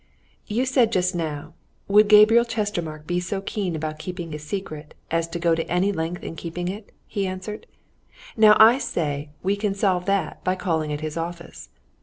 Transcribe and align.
"You 0.47 0.65
said 0.65 0.91
just 0.91 1.13
now 1.13 1.53
would 1.87 2.07
Gabriel 2.07 2.43
Chestermarke 2.43 3.05
be 3.05 3.19
so 3.19 3.39
keen 3.39 3.75
about 3.75 3.99
keeping 3.99 4.31
his 4.31 4.43
secret 4.43 4.95
as 5.11 5.27
to 5.27 5.37
go 5.37 5.53
to 5.53 5.63
any 5.71 5.91
length 5.91 6.23
in 6.23 6.35
keeping 6.35 6.69
it," 6.69 6.91
he 7.05 7.27
answered 7.27 7.67
"Now 8.35 8.55
I 8.59 8.79
say 8.79 9.29
we 9.43 9.55
can 9.55 9.75
solve 9.75 10.07
that 10.07 10.43
by 10.43 10.55
calling 10.55 10.91
at 10.91 11.01
his 11.01 11.17
office. 11.17 11.69